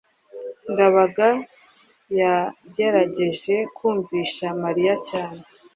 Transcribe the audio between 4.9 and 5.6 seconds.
cyane